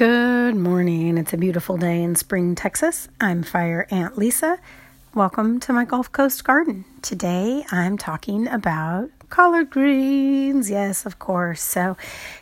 [0.00, 1.18] Good morning.
[1.18, 3.08] It's a beautiful day in Spring, Texas.
[3.20, 4.58] I'm Fire Ant Lisa.
[5.14, 6.86] Welcome to my Gulf Coast garden.
[7.02, 10.70] Today I'm talking about collard greens.
[10.70, 11.60] Yes, of course.
[11.60, 11.98] So,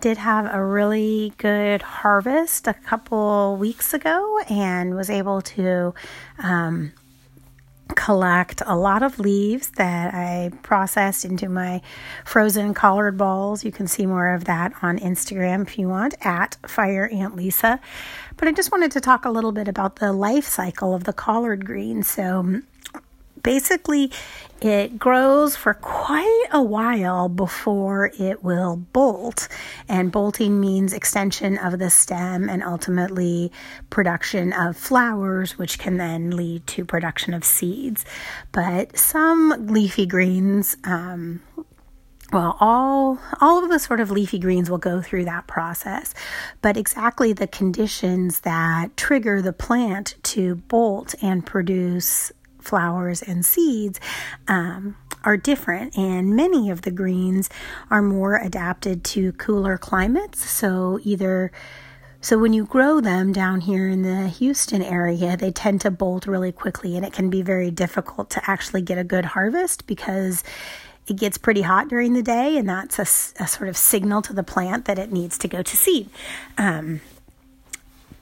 [0.00, 5.92] did have a really good harvest a couple weeks ago and was able to
[6.42, 6.94] um,
[7.94, 11.80] collect a lot of leaves that I processed into my
[12.24, 13.64] frozen collard balls.
[13.64, 17.80] You can see more of that on Instagram if you want at Fire Ant Lisa.
[18.36, 21.12] But I just wanted to talk a little bit about the life cycle of the
[21.12, 22.02] collard green.
[22.02, 22.62] So
[23.42, 24.10] basically
[24.62, 29.48] it grows for quite a while before it will bolt.
[29.88, 33.50] And bolting means extension of the stem and ultimately
[33.90, 38.04] production of flowers, which can then lead to production of seeds.
[38.52, 41.42] But some leafy greens, um,
[42.32, 46.14] well all all of the sort of leafy greens will go through that process
[46.62, 52.32] but exactly the conditions that trigger the plant to bolt and produce
[52.62, 54.00] flowers and seeds
[54.48, 57.50] um, are different, and many of the greens
[57.90, 60.48] are more adapted to cooler climates.
[60.48, 61.52] So, either
[62.24, 66.24] so when you grow them down here in the Houston area, they tend to bolt
[66.28, 70.44] really quickly, and it can be very difficult to actually get a good harvest because
[71.08, 74.32] it gets pretty hot during the day, and that's a, a sort of signal to
[74.32, 76.08] the plant that it needs to go to seed.
[76.56, 77.00] Um,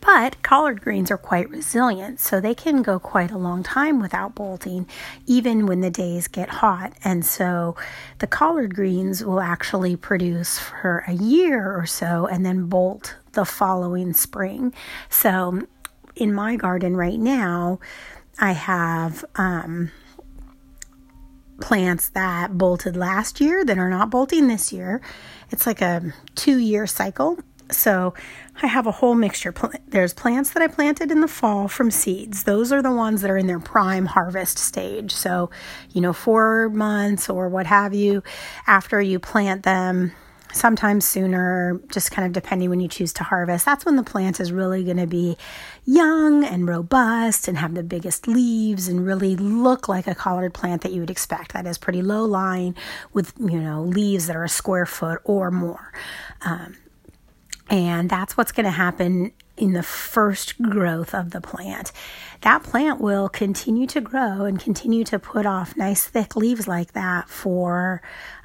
[0.00, 4.34] but collard greens are quite resilient, so they can go quite a long time without
[4.34, 4.88] bolting,
[5.26, 6.92] even when the days get hot.
[7.04, 7.76] And so
[8.18, 13.44] the collard greens will actually produce for a year or so and then bolt the
[13.44, 14.72] following spring.
[15.08, 15.66] So
[16.16, 17.78] in my garden right now,
[18.38, 19.90] I have um,
[21.60, 25.00] plants that bolted last year that are not bolting this year.
[25.50, 27.38] It's like a two year cycle.
[27.70, 28.14] So
[28.62, 29.54] I have a whole mixture.
[29.88, 32.44] There's plants that I planted in the fall from seeds.
[32.44, 35.12] Those are the ones that are in their prime harvest stage.
[35.12, 35.50] So,
[35.92, 38.22] you know, four months or what have you
[38.66, 40.12] after you plant them,
[40.52, 43.64] sometimes sooner, just kind of depending when you choose to harvest.
[43.64, 45.36] That's when the plant is really going to be
[45.84, 50.82] young and robust and have the biggest leaves and really look like a collard plant
[50.82, 51.52] that you would expect.
[51.52, 52.74] That is pretty low lying
[53.12, 55.92] with, you know, leaves that are a square foot or more.
[56.42, 56.76] Um,
[57.70, 61.92] and that's what's going to happen in the first growth of the plant.
[62.40, 66.92] That plant will continue to grow and continue to put off nice thick leaves like
[66.92, 68.02] that for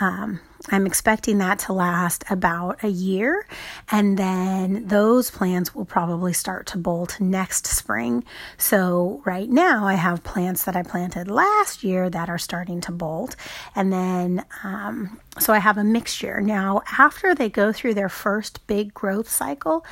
[0.00, 3.46] um, I'm expecting that to last about a year,
[3.90, 8.24] and then those plants will probably start to bolt next spring.
[8.58, 12.92] So, right now, I have plants that I planted last year that are starting to
[12.92, 13.36] bolt,
[13.74, 16.40] and then um, so I have a mixture.
[16.40, 19.84] Now, after they go through their first big growth cycle,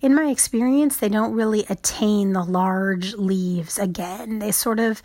[0.00, 4.38] in my experience, they don't really attain the large leaves again.
[4.38, 5.02] They sort of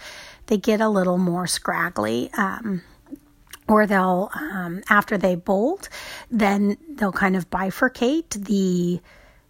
[0.47, 2.29] they get a little more scraggly.
[2.37, 2.83] Um,
[3.67, 5.89] or they'll um, after they bolt
[6.31, 9.01] then they'll kind of bifurcate the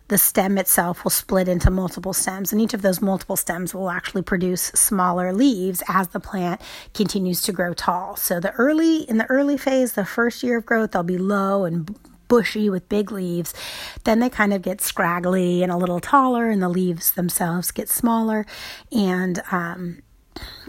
[0.10, 3.90] the stem itself will split into multiple stems and each of those multiple stems will
[3.90, 6.62] actually produce smaller leaves as the plant
[6.94, 8.16] continues to grow tall.
[8.16, 11.66] So the early in the early phase the first year of growth they'll be low
[11.66, 11.94] and
[12.28, 13.54] bushy with big leaves.
[14.04, 17.90] Then they kind of get scraggly and a little taller and the leaves themselves get
[17.90, 18.46] smaller.
[18.92, 20.02] And um,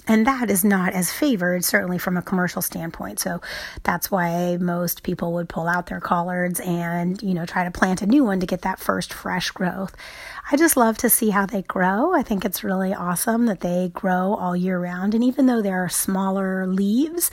[0.08, 3.20] and that is not as favored, certainly from a commercial standpoint.
[3.20, 3.42] So
[3.82, 8.00] that's why most people would pull out their collards and, you know, try to plant
[8.00, 9.94] a new one to get that first fresh growth.
[10.50, 12.14] I just love to see how they grow.
[12.14, 15.14] I think it's really awesome that they grow all year round.
[15.14, 17.30] And even though there are smaller leaves,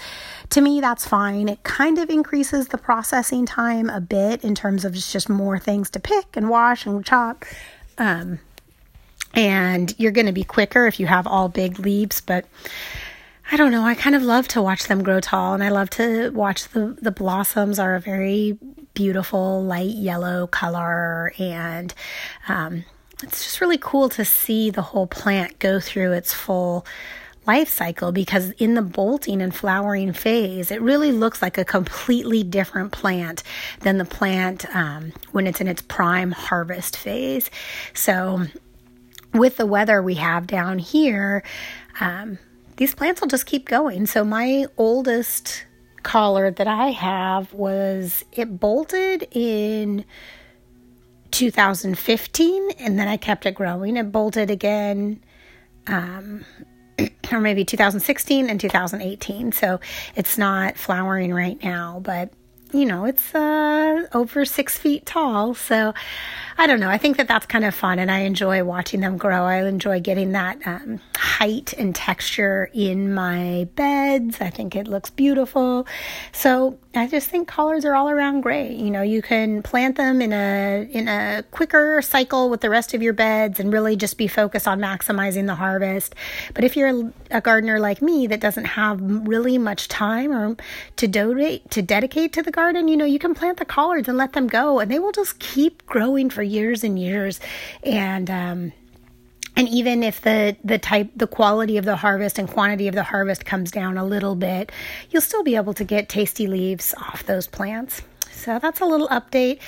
[0.50, 1.48] to me, that's fine.
[1.48, 5.90] It kind of increases the processing time a bit in terms of just more things
[5.92, 7.46] to pick and wash and chop.
[7.98, 8.40] Um,
[9.36, 12.46] and you're going to be quicker if you have all big leaves but
[13.52, 13.84] I don't know.
[13.84, 16.98] I kind of love to watch them grow tall, and I love to watch the
[17.00, 18.58] the blossoms are a very
[18.96, 21.94] beautiful light yellow color, and
[22.48, 22.86] um,
[23.22, 26.86] it's just really cool to see the whole plant go through its full
[27.46, 32.42] life cycle because in the bolting and flowering phase, it really looks like a completely
[32.42, 33.44] different plant
[33.82, 37.52] than the plant um, when it's in its prime harvest phase.
[37.94, 38.48] So
[39.36, 41.44] with the weather we have down here,
[42.00, 42.40] um,
[42.78, 44.06] these plants will just keep going.
[44.06, 45.66] So my oldest
[46.04, 50.06] collard that I have was it bolted in
[51.32, 53.98] 2015 and then I kept it growing.
[53.98, 55.24] It bolted again
[55.88, 56.46] um,
[57.32, 59.52] or maybe 2016 and 2018.
[59.52, 59.80] So
[60.16, 62.32] it's not flowering right now, but
[62.72, 65.54] you know, it's uh, over six feet tall.
[65.54, 65.94] So
[66.58, 66.90] I don't know.
[66.90, 69.44] I think that that's kind of fun, and I enjoy watching them grow.
[69.44, 74.40] I enjoy getting that um, height and texture in my beds.
[74.40, 75.86] I think it looks beautiful.
[76.32, 78.78] So I just think collards are all around great.
[78.78, 82.94] You know, you can plant them in a in a quicker cycle with the rest
[82.94, 86.16] of your beds, and really just be focused on maximizing the harvest.
[86.54, 90.56] But if you're a gardener like me that doesn't have really much time or
[90.98, 94.18] to donate to dedicate to the garden, you know, you can plant the collards and
[94.18, 97.40] let them go, and they will just keep growing for years and years.
[97.84, 98.74] And um,
[99.56, 103.04] and even if the the type the quality of the harvest and quantity of the
[103.04, 104.72] harvest comes down a little bit
[105.10, 109.08] you'll still be able to get tasty leaves off those plants so that's a little
[109.10, 109.60] update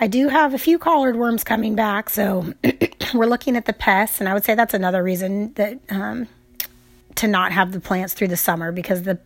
[0.00, 2.52] i do have a few collard worms coming back so
[3.14, 6.28] we're looking at the pests and i would say that's another reason that um,
[7.16, 9.18] to not have the plants through the summer because the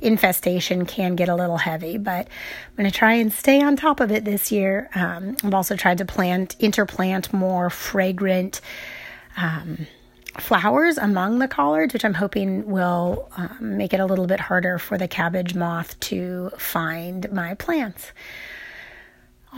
[0.00, 1.96] infestation can get a little heavy.
[1.96, 4.90] But I'm going to try and stay on top of it this year.
[4.94, 8.60] Um, I've also tried to plant, interplant more fragrant
[9.36, 9.86] um,
[10.38, 14.78] flowers among the collards, which I'm hoping will um, make it a little bit harder
[14.78, 18.12] for the cabbage moth to find my plants.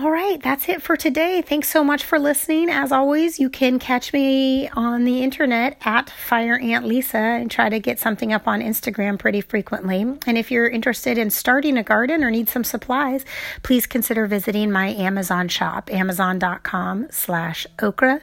[0.00, 1.42] All right, that's it for today.
[1.42, 2.70] Thanks so much for listening.
[2.70, 7.68] As always, you can catch me on the internet at Fire Ant Lisa and try
[7.68, 10.02] to get something up on Instagram pretty frequently.
[10.02, 13.24] And if you're interested in starting a garden or need some supplies,
[13.64, 18.20] please consider visiting my Amazon shop, amazon.com slash okra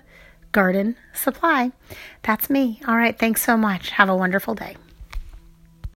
[0.56, 1.74] garden supply.
[2.24, 2.80] That's me.
[2.88, 3.90] All right, thanks so much.
[3.90, 4.78] Have a wonderful day.